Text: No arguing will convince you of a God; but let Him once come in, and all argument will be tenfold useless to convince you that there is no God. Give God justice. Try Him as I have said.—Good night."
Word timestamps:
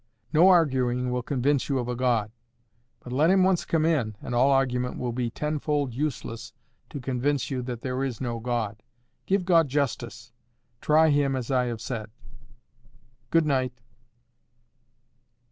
No 0.33 0.47
arguing 0.49 1.11
will 1.11 1.21
convince 1.21 1.69
you 1.69 1.77
of 1.77 1.87
a 1.87 1.95
God; 1.95 2.31
but 3.01 3.13
let 3.13 3.29
Him 3.29 3.43
once 3.43 3.65
come 3.65 3.85
in, 3.85 4.15
and 4.19 4.33
all 4.33 4.49
argument 4.49 4.97
will 4.97 5.11
be 5.13 5.29
tenfold 5.29 5.93
useless 5.93 6.53
to 6.89 6.99
convince 6.99 7.51
you 7.51 7.61
that 7.61 7.81
there 7.81 8.03
is 8.03 8.19
no 8.19 8.39
God. 8.39 8.81
Give 9.27 9.45
God 9.45 9.67
justice. 9.67 10.31
Try 10.81 11.09
Him 11.11 11.35
as 11.35 11.51
I 11.51 11.65
have 11.65 11.81
said.—Good 11.81 13.45
night." 13.45 13.79